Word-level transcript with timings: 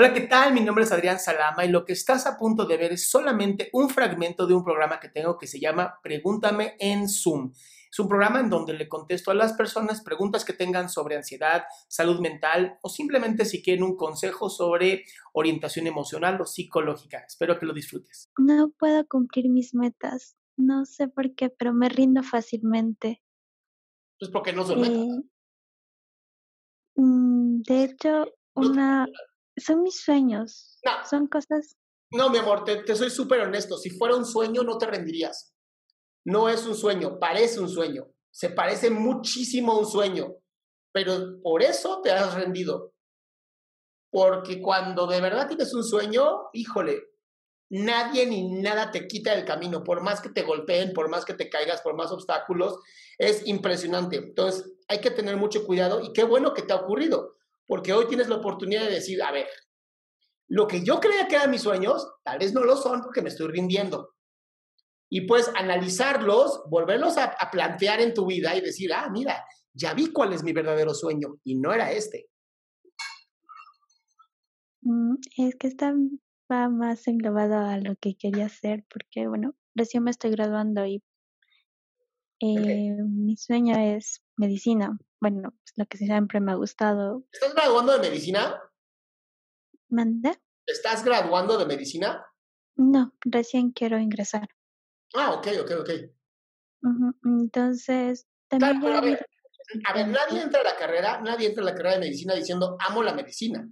Hola, 0.00 0.14
¿qué 0.14 0.22
tal? 0.22 0.54
Mi 0.54 0.62
nombre 0.62 0.84
es 0.84 0.92
Adrián 0.92 1.18
Salama 1.18 1.62
y 1.62 1.68
lo 1.68 1.84
que 1.84 1.92
estás 1.92 2.26
a 2.26 2.38
punto 2.38 2.64
de 2.64 2.78
ver 2.78 2.92
es 2.92 3.10
solamente 3.10 3.68
un 3.74 3.90
fragmento 3.90 4.46
de 4.46 4.54
un 4.54 4.64
programa 4.64 4.98
que 4.98 5.10
tengo 5.10 5.36
que 5.36 5.46
se 5.46 5.60
llama 5.60 6.00
Pregúntame 6.02 6.74
en 6.78 7.06
Zoom. 7.06 7.52
Es 7.52 7.98
un 7.98 8.08
programa 8.08 8.40
en 8.40 8.48
donde 8.48 8.72
le 8.72 8.88
contesto 8.88 9.30
a 9.30 9.34
las 9.34 9.52
personas 9.52 10.00
preguntas 10.00 10.46
que 10.46 10.54
tengan 10.54 10.88
sobre 10.88 11.16
ansiedad, 11.16 11.64
salud 11.86 12.18
mental 12.18 12.78
o 12.80 12.88
simplemente 12.88 13.44
si 13.44 13.62
quieren 13.62 13.84
un 13.84 13.94
consejo 13.94 14.48
sobre 14.48 15.04
orientación 15.34 15.86
emocional 15.86 16.40
o 16.40 16.46
psicológica. 16.46 17.18
Espero 17.28 17.58
que 17.58 17.66
lo 17.66 17.74
disfrutes. 17.74 18.30
No 18.38 18.70
puedo 18.70 19.06
cumplir 19.06 19.50
mis 19.50 19.74
metas. 19.74 20.34
No 20.56 20.86
sé 20.86 21.08
por 21.08 21.34
qué, 21.34 21.50
pero 21.50 21.74
me 21.74 21.90
rindo 21.90 22.22
fácilmente. 22.22 23.20
Pues 24.18 24.30
porque 24.30 24.54
no 24.54 24.64
son. 24.64 24.82
Eh, 24.82 25.22
mm, 26.94 27.60
de 27.60 27.84
hecho, 27.84 28.24
una 28.54 29.06
son 29.60 29.82
mis 29.82 30.00
sueños. 30.00 30.78
No. 30.84 30.92
Son 31.08 31.26
cosas. 31.26 31.76
No, 32.10 32.30
mi 32.30 32.38
amor, 32.38 32.64
te, 32.64 32.76
te 32.82 32.96
soy 32.96 33.10
súper 33.10 33.40
honesto. 33.40 33.76
Si 33.76 33.90
fuera 33.90 34.16
un 34.16 34.24
sueño, 34.24 34.62
no 34.62 34.78
te 34.78 34.86
rendirías. 34.86 35.54
No 36.24 36.48
es 36.48 36.66
un 36.66 36.74
sueño, 36.74 37.18
parece 37.18 37.60
un 37.60 37.68
sueño. 37.68 38.06
Se 38.32 38.50
parece 38.50 38.90
muchísimo 38.90 39.72
a 39.72 39.78
un 39.78 39.86
sueño. 39.86 40.34
Pero 40.92 41.40
por 41.42 41.62
eso 41.62 42.00
te 42.02 42.10
has 42.10 42.34
rendido. 42.34 42.94
Porque 44.10 44.60
cuando 44.60 45.06
de 45.06 45.20
verdad 45.20 45.46
tienes 45.46 45.72
un 45.72 45.84
sueño, 45.84 46.48
híjole, 46.52 47.00
nadie 47.70 48.26
ni 48.26 48.60
nada 48.60 48.90
te 48.90 49.06
quita 49.06 49.34
del 49.34 49.44
camino. 49.44 49.84
Por 49.84 50.02
más 50.02 50.20
que 50.20 50.30
te 50.30 50.42
golpeen, 50.42 50.92
por 50.92 51.08
más 51.08 51.24
que 51.24 51.34
te 51.34 51.48
caigas, 51.48 51.80
por 51.80 51.94
más 51.94 52.10
obstáculos, 52.10 52.80
es 53.18 53.46
impresionante. 53.46 54.16
Entonces, 54.16 54.68
hay 54.88 55.00
que 55.00 55.12
tener 55.12 55.36
mucho 55.36 55.64
cuidado 55.64 56.00
y 56.00 56.12
qué 56.12 56.24
bueno 56.24 56.54
que 56.54 56.62
te 56.62 56.72
ha 56.72 56.76
ocurrido 56.76 57.36
porque 57.70 57.92
hoy 57.92 58.08
tienes 58.08 58.28
la 58.28 58.34
oportunidad 58.34 58.82
de 58.82 58.94
decir, 58.94 59.22
a 59.22 59.30
ver, 59.30 59.46
lo 60.48 60.66
que 60.66 60.82
yo 60.82 60.98
creía 60.98 61.28
que 61.28 61.36
eran 61.36 61.52
mis 61.52 61.62
sueños, 61.62 62.04
tal 62.24 62.40
vez 62.40 62.52
no 62.52 62.64
lo 62.64 62.76
son 62.76 63.00
porque 63.00 63.22
me 63.22 63.28
estoy 63.28 63.46
rindiendo. 63.46 64.16
Y 65.08 65.20
pues 65.20 65.48
analizarlos, 65.54 66.64
volverlos 66.68 67.16
a, 67.16 67.26
a, 67.26 67.48
plantear 67.48 68.00
en 68.00 68.12
tu 68.12 68.26
vida 68.26 68.56
y 68.56 68.60
decir, 68.60 68.92
ah, 68.92 69.08
mira, 69.08 69.44
ya 69.72 69.94
vi 69.94 70.12
cuál 70.12 70.32
es 70.32 70.42
mi 70.42 70.52
verdadero 70.52 70.94
sueño 70.94 71.36
y 71.44 71.60
no 71.60 71.72
era 71.72 71.92
este. 71.92 72.28
Mm, 74.80 75.14
Es 75.36 75.54
que 75.54 75.68
está 75.68 75.94
va 76.50 76.68
más 76.68 77.06
englobado 77.06 77.58
a 77.58 77.78
lo 77.78 77.94
que 77.94 78.16
quería 78.16 78.46
hacer, 78.46 78.84
porque 78.92 79.28
bueno, 79.28 79.54
recién 79.76 80.02
me 80.02 80.10
estoy 80.10 80.32
graduando 80.32 80.84
y 80.86 81.04
eh, 82.40 82.96
mi 83.08 83.36
sueño 83.36 83.76
es 83.78 84.24
medicina. 84.36 84.98
Bueno, 85.20 85.54
es 85.64 85.72
lo 85.76 85.86
que 85.86 85.98
siempre 85.98 86.40
me 86.40 86.52
ha 86.52 86.54
gustado. 86.54 87.24
¿Estás 87.30 87.54
graduando 87.54 87.92
de 87.92 88.08
medicina? 88.08 88.60
¿Manda? 89.88 90.40
¿Estás 90.66 91.04
graduando 91.04 91.58
de 91.58 91.66
medicina? 91.66 92.24
No, 92.76 93.14
recién 93.20 93.72
quiero 93.72 93.98
ingresar. 93.98 94.48
Ah, 95.14 95.32
ok, 95.32 95.48
ok, 95.62 95.70
ok. 95.80 95.90
Entonces, 97.24 98.26
también 98.48 98.80
Claro, 98.80 98.96
a 98.96 99.00
ver, 99.02 99.26
a 99.86 99.92
ver, 99.92 100.08
nadie 100.08 100.40
entra 100.40 100.60
a 100.60 100.64
la 100.64 100.76
carrera, 100.76 101.20
nadie 101.20 101.48
entra 101.48 101.62
a 101.62 101.66
la 101.66 101.74
carrera 101.74 101.94
de 101.94 102.00
medicina 102.00 102.34
diciendo 102.34 102.76
amo 102.80 103.02
la 103.02 103.12
medicina. 103.12 103.68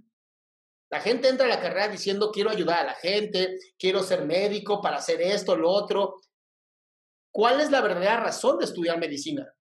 La 0.91 1.01
gente 1.01 1.29
entra 1.29 1.45
a 1.45 1.49
la 1.49 1.59
carrera 1.59 1.87
diciendo 1.87 2.31
quiero 2.31 2.49
ayudar 2.49 2.81
a 2.81 2.85
la 2.85 2.95
gente, 2.95 3.57
quiero 3.77 4.03
ser 4.03 4.25
médico 4.25 4.81
para 4.81 4.97
hacer 4.97 5.21
esto, 5.21 5.55
lo 5.55 5.69
otro. 5.69 6.19
¿Cuál 7.31 7.61
es 7.61 7.71
la 7.71 7.81
verdadera 7.81 8.17
razón 8.17 8.59
de 8.59 8.65
estudiar 8.65 8.99
medicina? 8.99 9.51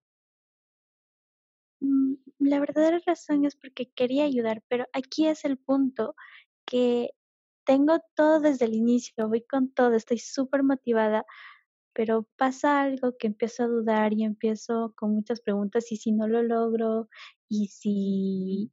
La 2.49 2.61
verdadera 2.61 2.99
razón 3.05 3.45
es 3.45 3.57
porque 3.57 3.91
quería 3.91 4.25
ayudar, 4.25 4.63
pero 4.69 4.87
aquí 4.95 5.27
es 5.27 5.45
el 5.45 5.59
punto 5.59 6.15
que 6.65 7.11
tengo 7.67 7.99
todo 8.15 8.41
desde 8.41 8.65
el 8.65 8.75
inicio, 8.75 9.29
voy 9.29 9.43
con 9.43 9.71
todo, 9.71 9.93
estoy 9.93 10.17
súper 10.19 10.63
motivada, 10.63 11.27
pero 11.93 12.27
pasa 12.37 12.81
algo 12.81 13.19
que 13.19 13.27
empiezo 13.27 13.65
a 13.65 13.67
dudar 13.67 14.15
y 14.15 14.25
empiezo 14.25 14.95
con 14.97 15.15
muchas 15.15 15.43
preguntas 15.43 15.93
y 15.93 15.97
si 15.97 16.11
no 16.11 16.27
lo 16.27 16.43
logro 16.43 17.11
y 17.51 17.69
si 17.69 18.73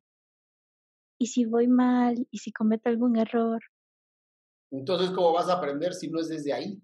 y 1.18 1.28
si 1.28 1.44
voy 1.44 1.68
mal 1.68 2.28
y 2.32 2.38
si 2.38 2.54
cometo 2.54 2.88
algún 2.88 3.18
error. 3.18 3.62
Entonces, 4.72 5.12
¿cómo 5.12 5.34
vas 5.34 5.50
a 5.50 5.56
aprender 5.56 5.94
si 5.94 6.10
no 6.10 6.22
es 6.22 6.30
desde 6.30 6.54
ahí? 6.54 6.82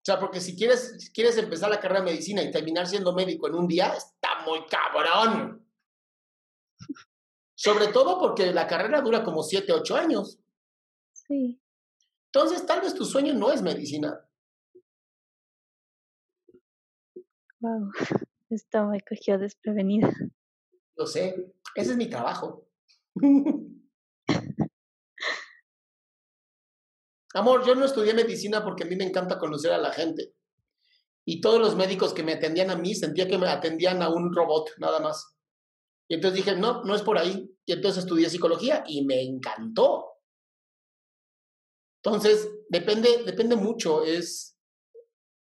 O 0.00 0.06
sea, 0.06 0.18
porque 0.18 0.40
si 0.40 0.56
quieres, 0.56 0.94
si 0.98 1.10
quieres 1.10 1.36
empezar 1.36 1.68
la 1.68 1.80
carrera 1.80 2.00
de 2.00 2.12
medicina 2.12 2.42
y 2.42 2.50
terminar 2.50 2.86
siendo 2.86 3.12
médico 3.12 3.48
en 3.48 3.56
un 3.56 3.66
día, 3.66 3.92
muy 4.46 4.64
cabrón. 4.66 5.66
Sobre 7.54 7.88
todo 7.88 8.18
porque 8.18 8.52
la 8.52 8.66
carrera 8.66 9.00
dura 9.00 9.24
como 9.24 9.42
7, 9.42 9.72
8 9.72 9.96
años. 9.96 10.38
Sí. 11.12 11.60
Entonces, 12.32 12.64
tal 12.66 12.80
vez 12.82 12.94
tu 12.94 13.04
sueño 13.04 13.34
no 13.34 13.50
es 13.50 13.62
medicina. 13.62 14.26
Wow. 17.60 17.90
Esto 18.50 18.86
me 18.86 19.00
cogió 19.00 19.38
desprevenida. 19.38 20.12
Lo 20.96 21.06
sé, 21.06 21.52
ese 21.74 21.90
es 21.90 21.96
mi 21.96 22.08
trabajo. 22.08 22.68
Amor, 27.34 27.66
yo 27.66 27.74
no 27.74 27.84
estudié 27.84 28.14
medicina 28.14 28.64
porque 28.64 28.84
a 28.84 28.86
mí 28.86 28.96
me 28.96 29.04
encanta 29.04 29.38
conocer 29.38 29.72
a 29.72 29.78
la 29.78 29.92
gente. 29.92 30.35
Y 31.28 31.40
todos 31.40 31.60
los 31.60 31.74
médicos 31.74 32.14
que 32.14 32.22
me 32.22 32.34
atendían 32.34 32.70
a 32.70 32.76
mí 32.76 32.94
sentía 32.94 33.26
que 33.26 33.36
me 33.36 33.48
atendían 33.48 34.00
a 34.00 34.08
un 34.08 34.32
robot, 34.34 34.70
nada 34.78 35.00
más. 35.00 35.36
Y 36.08 36.14
entonces 36.14 36.44
dije, 36.44 36.56
no, 36.56 36.84
no 36.84 36.94
es 36.94 37.02
por 37.02 37.18
ahí. 37.18 37.50
Y 37.66 37.72
entonces 37.72 38.04
estudié 38.04 38.30
psicología 38.30 38.84
y 38.86 39.04
me 39.04 39.20
encantó. 39.22 40.06
Entonces, 42.02 42.48
depende, 42.68 43.24
depende 43.24 43.56
mucho. 43.56 44.04
Es 44.04 44.56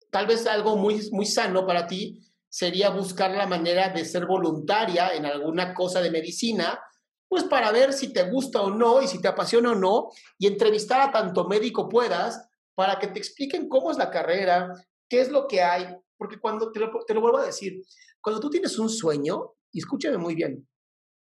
tal 0.09 0.25
vez 0.25 0.47
algo 0.47 0.75
muy, 0.75 1.07
muy 1.11 1.27
sano 1.27 1.65
para 1.67 1.85
ti 1.85 2.27
sería 2.49 2.89
buscar 2.89 3.31
la 3.31 3.45
manera 3.45 3.89
de 3.89 4.03
ser 4.03 4.25
voluntaria 4.25 5.09
en 5.13 5.25
alguna 5.25 5.75
cosa 5.75 6.01
de 6.01 6.09
medicina, 6.09 6.81
pues 7.27 7.43
para 7.43 7.71
ver 7.71 7.93
si 7.93 8.13
te 8.13 8.23
gusta 8.23 8.61
o 8.61 8.71
no 8.71 9.01
y 9.01 9.07
si 9.07 9.21
te 9.21 9.27
apasiona 9.27 9.73
o 9.73 9.75
no, 9.75 10.09
y 10.39 10.47
entrevistar 10.47 11.01
a 11.01 11.11
tanto 11.11 11.47
médico 11.47 11.89
puedas 11.89 12.49
para 12.73 12.97
que 12.97 13.07
te 13.07 13.19
expliquen 13.19 13.67
cómo 13.67 13.91
es 13.91 13.97
la 13.97 14.09
carrera, 14.09 14.73
qué 15.09 15.21
es 15.21 15.31
lo 15.31 15.47
que 15.47 15.61
hay, 15.61 15.85
porque 16.17 16.39
cuando, 16.39 16.71
te 16.71 16.79
lo, 16.79 16.91
te 17.05 17.13
lo 17.13 17.21
vuelvo 17.21 17.37
a 17.37 17.45
decir, 17.45 17.81
cuando 18.21 18.39
tú 18.39 18.49
tienes 18.49 18.77
un 18.79 18.89
sueño, 18.89 19.53
y 19.71 19.79
escúchame 19.79 20.17
muy 20.17 20.35
bien, 20.35 20.67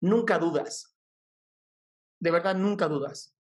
nunca 0.01 0.39
dudas, 0.39 0.95
de 2.19 2.31
verdad 2.31 2.56
nunca 2.56 2.88
dudas. 2.88 3.33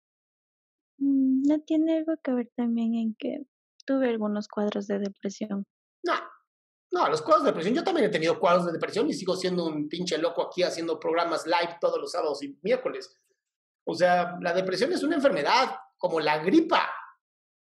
Mm, 0.99 1.43
¿No 1.49 1.61
tiene 1.61 1.99
algo 1.99 2.15
que 2.23 2.33
ver 2.33 2.51
también 2.57 2.95
en 2.95 3.15
que 3.15 3.43
tuve 3.85 4.09
algunos 4.09 4.49
cuadros 4.49 4.87
de 4.87 4.99
depresión? 4.99 5.67
No, 6.05 6.15
No, 6.91 7.09
los 7.09 7.23
cuadros 7.23 7.45
de 7.45 7.51
depresión, 7.51 7.75
yo 7.75 7.85
también 7.85 8.07
he 8.07 8.11
tenido 8.11 8.39
cuadros 8.39 8.67
de 8.67 8.73
depresión 8.73 9.09
y 9.09 9.15
sigo 9.15 9.37
siendo 9.37 9.67
un 9.67 9.89
pinche 9.89 10.19
loco 10.19 10.43
aquí 10.43 10.63
haciendo 10.63 10.99
programas 10.99 11.47
live 11.47 11.77
todos 11.81 12.01
los 12.01 12.13
sábados 12.13 12.43
y 12.43 12.59
miércoles. 12.63 13.15
O 13.85 13.95
sea, 13.95 14.39
la 14.41 14.53
depresión 14.53 14.93
es 14.93 15.03
una 15.03 15.17
enfermedad 15.17 15.77
como 15.97 16.21
la 16.21 16.39
gripa. 16.39 16.89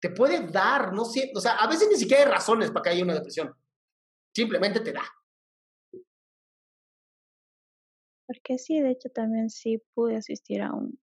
Te 0.03 0.11
puede 0.11 0.49
dar, 0.49 0.93
no 0.93 1.05
sé, 1.05 1.31
o 1.33 1.41
sea, 1.41 1.53
a 1.53 1.69
veces 1.69 1.89
ni 1.89 1.95
siquiera 1.95 2.25
hay 2.25 2.29
razones 2.29 2.73
para 2.73 2.83
que 2.83 2.91
haya 2.91 3.05
una 3.05 3.15
depresión. 3.15 3.55
Simplemente 4.35 4.81
te 4.81 4.93
da. 4.93 5.05
Porque 8.27 8.59
sí, 8.59 8.81
de 8.81 8.91
hecho 8.91 9.11
también 9.11 9.49
sí 9.49 9.81
pude 9.95 10.17
asistir 10.17 10.61
a 10.61 10.73
un, 10.73 11.01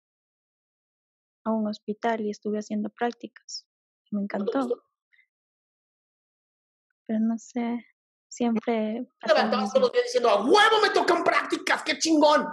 a 1.44 1.52
un 1.52 1.68
hospital 1.68 2.22
y 2.22 2.30
estuve 2.30 2.60
haciendo 2.60 2.90
prácticas. 2.90 3.66
Me 4.12 4.22
encantó. 4.22 4.86
Pero 7.08 7.20
no 7.20 7.36
sé, 7.40 7.84
siempre... 8.28 9.10
Te 9.22 9.28
levantabas 9.28 9.74
todos 9.74 9.88
los 9.88 9.92
días 9.92 10.04
diciendo, 10.04 10.30
a 10.30 10.44
huevo 10.44 10.82
me 10.84 10.92
tocan 10.92 11.24
prácticas, 11.24 11.82
qué 11.82 11.98
chingón. 11.98 12.48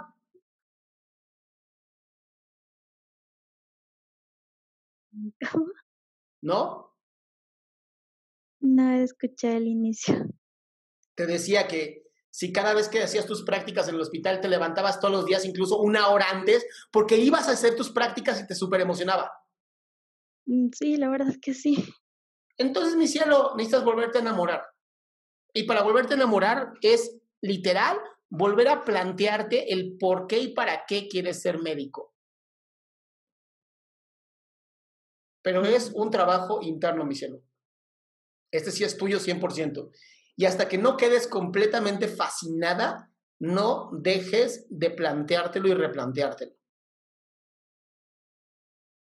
¿No? 6.41 6.95
No 8.59 8.93
escuché 8.93 9.57
el 9.57 9.67
inicio. 9.67 10.15
Te 11.15 11.25
decía 11.25 11.67
que 11.67 12.01
si 12.29 12.53
cada 12.53 12.73
vez 12.73 12.87
que 12.87 13.03
hacías 13.03 13.25
tus 13.25 13.43
prácticas 13.43 13.87
en 13.87 13.95
el 13.95 14.01
hospital 14.01 14.39
te 14.39 14.47
levantabas 14.47 14.99
todos 14.99 15.13
los 15.13 15.25
días, 15.25 15.43
incluso 15.43 15.79
una 15.79 16.07
hora 16.07 16.29
antes, 16.29 16.65
porque 16.89 17.17
ibas 17.17 17.49
a 17.49 17.51
hacer 17.51 17.75
tus 17.75 17.91
prácticas 17.91 18.41
y 18.41 18.47
te 18.47 18.55
súper 18.55 18.79
emocionaba. 18.81 19.29
Mm, 20.45 20.69
sí, 20.73 20.95
la 20.95 21.09
verdad 21.09 21.29
es 21.29 21.39
que 21.39 21.53
sí. 21.53 21.83
Entonces, 22.57 22.95
mi 22.95 23.07
cielo, 23.07 23.53
necesitas 23.57 23.83
volverte 23.83 24.19
a 24.19 24.21
enamorar. 24.21 24.63
Y 25.53 25.63
para 25.63 25.83
volverte 25.83 26.13
a 26.13 26.17
enamorar 26.17 26.73
es 26.81 27.19
literal 27.41 27.99
volver 28.29 28.69
a 28.69 28.83
plantearte 28.85 29.73
el 29.73 29.97
por 29.97 30.27
qué 30.27 30.39
y 30.39 30.53
para 30.53 30.85
qué 30.87 31.09
quieres 31.09 31.41
ser 31.41 31.59
médico. 31.59 32.15
Pero 35.41 35.63
es 35.63 35.91
un 35.93 36.11
trabajo 36.11 36.61
interno, 36.61 37.05
mi 37.05 37.15
cielo. 37.15 37.41
Este 38.51 38.71
sí 38.71 38.83
es 38.83 38.97
tuyo 38.97 39.19
100%. 39.19 39.91
Y 40.35 40.45
hasta 40.45 40.67
que 40.67 40.77
no 40.77 40.97
quedes 40.97 41.27
completamente 41.27 42.07
fascinada, 42.07 43.11
no 43.39 43.89
dejes 43.93 44.67
de 44.69 44.91
planteártelo 44.91 45.67
y 45.69 45.73
replanteártelo. 45.73 46.53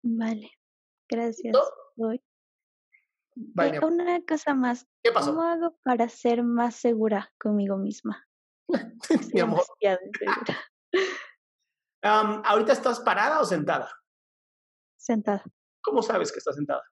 Vale, 0.03 0.51
gracias. 1.07 1.55
Voy. 1.95 2.21
Eh, 3.35 3.79
una 3.81 4.21
cosa 4.25 4.53
más. 4.53 4.87
¿Qué 5.01 5.11
pasó? 5.11 5.31
¿Cómo 5.31 5.43
hago 5.43 5.77
para 5.83 6.07
ser 6.09 6.43
más 6.43 6.75
segura 6.75 7.31
conmigo 7.39 7.77
misma? 7.77 8.27
Mi 9.33 9.39
amor. 9.39 9.63
¿Ahorita 12.03 12.73
estás 12.73 12.99
parada 12.99 13.39
o 13.39 13.45
sentada? 13.45 13.89
Sentada. 14.97 15.43
¿Cómo 15.83 16.01
sabes 16.01 16.31
que 16.31 16.39
estás 16.39 16.55
sentada? 16.55 16.83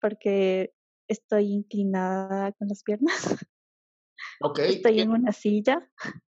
porque 0.00 0.74
estoy 1.08 1.52
inclinada 1.52 2.52
con 2.52 2.68
las 2.68 2.82
piernas. 2.82 3.14
Ok. 4.40 4.58
Estoy 4.60 5.00
en 5.00 5.10
una 5.10 5.32
silla. 5.32 5.90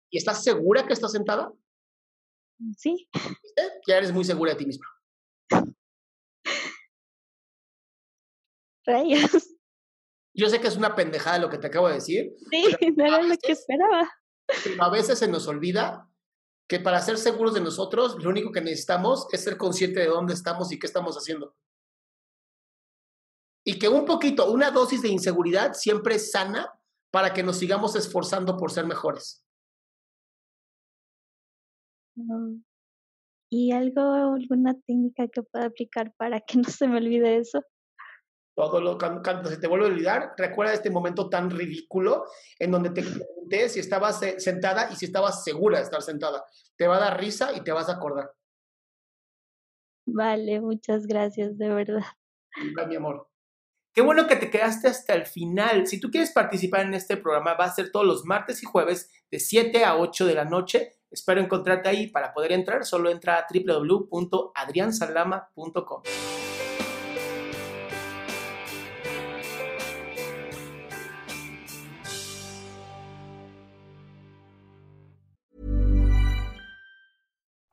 ¿Y 0.10 0.18
estás 0.18 0.42
segura 0.44 0.86
que 0.88 0.94
estás 0.94 1.12
sentada? 1.12 1.52
Sí. 2.78 3.10
Ya 3.86 3.98
eres 3.98 4.14
muy 4.14 4.24
segura 4.24 4.52
de 4.52 4.58
ti 4.58 4.66
misma. 4.66 4.86
Rayos. 8.86 9.56
Yo 10.34 10.50
sé 10.50 10.62
que 10.62 10.68
es 10.68 10.78
una 10.78 10.96
pendejada 10.96 11.40
lo 11.40 11.50
que 11.50 11.58
te 11.58 11.68
acabo 11.68 11.88
de 11.88 11.96
decir. 11.96 12.34
Sí, 12.50 12.64
no 12.96 13.06
era 13.06 13.22
lo 13.22 13.36
que 13.38 13.52
esperaba. 13.52 14.10
Pero 14.64 14.84
a 14.84 14.90
veces 14.90 15.20
se 15.20 15.28
nos 15.28 15.48
olvida 15.48 16.10
que 16.68 16.80
para 16.80 17.00
ser 17.00 17.18
seguros 17.18 17.54
de 17.54 17.62
nosotros, 17.62 18.22
lo 18.22 18.30
único 18.30 18.52
que 18.52 18.62
necesitamos 18.62 19.28
es 19.32 19.44
ser 19.44 19.58
consciente 19.58 20.02
de 20.02 20.08
dónde 20.08 20.34
estamos 20.34 20.72
y 20.72 20.80
qué 20.80 20.86
estamos 20.86 21.16
haciendo. 21.16 21.56
Y 23.66 23.80
que 23.80 23.88
un 23.88 24.06
poquito, 24.06 24.52
una 24.52 24.72
dosis 24.72 25.02
de 25.02 25.10
inseguridad 25.10 25.74
siempre 25.74 26.16
es 26.16 26.32
sana 26.32 26.74
para 27.12 27.34
que 27.34 27.44
nos 27.44 27.58
sigamos 27.58 27.96
esforzando 27.96 28.58
por 28.58 28.72
ser 28.72 28.86
mejores. 28.86 29.44
¿Y 33.50 33.72
algo, 33.72 34.02
alguna 34.02 34.74
técnica 34.82 35.28
que 35.28 35.44
pueda 35.44 35.66
aplicar 35.66 36.14
para 36.18 36.42
que 36.42 36.58
no 36.58 36.70
se 36.70 36.88
me 36.88 36.98
olvide 36.98 37.38
eso? 37.38 37.64
Todo 38.58 38.82
lo 38.82 38.98
cuando 38.98 39.50
se 39.52 39.58
te 39.58 39.68
vuelve 39.68 39.86
a 39.86 39.90
olvidar, 39.90 40.34
recuerda 40.36 40.74
este 40.74 40.90
momento 40.90 41.30
tan 41.30 41.52
ridículo 41.52 42.26
en 42.58 42.72
donde 42.72 42.90
te 42.90 43.04
pregunté 43.04 43.70
si 43.70 43.80
estabas 43.80 44.20
sentada 44.40 44.90
y 44.92 44.96
si 44.96 45.06
estabas 45.06 45.44
segura 45.44 45.78
de 45.78 45.84
estar 45.84 46.02
sentada. 46.02 46.44
Te 46.76 46.88
va 46.88 46.98
a 46.98 47.02
dar 47.02 47.20
risa 47.20 47.56
y 47.56 47.62
te 47.62 47.72
vas 47.72 47.88
a 47.88 47.98
acordar. 47.98 48.32
Vale, 50.08 50.60
muchas 50.60 51.06
gracias, 51.06 51.56
de 51.60 51.70
verdad. 51.70 52.02
mi 52.88 52.96
amor. 52.96 53.30
Qué 53.94 54.02
bueno 54.02 54.26
que 54.26 54.38
te 54.38 54.50
quedaste 54.50 54.88
hasta 54.88 55.14
el 55.14 55.28
final. 55.28 55.86
Si 55.86 56.00
tú 56.00 56.10
quieres 56.10 56.32
participar 56.32 56.82
en 56.82 56.96
este 56.96 57.16
programa, 57.16 57.54
va 57.54 57.66
a 57.66 57.72
ser 57.72 57.92
todos 57.92 58.08
los 58.08 58.26
martes 58.26 58.64
y 58.64 58.66
jueves 58.66 59.12
de 59.30 59.40
7 59.40 59.86
a 59.86 59.98
8 59.98 60.26
de 60.26 60.34
la 60.34 60.46
noche. 60.46 60.94
Espero 61.12 61.42
encontrarte 61.42 61.90
ahí. 61.90 62.08
Para 62.08 62.34
poder 62.34 62.54
entrar, 62.54 62.86
solo 62.86 63.12
entra 63.12 63.38
a 63.38 63.46
www.adriansalama.com. 63.54 66.02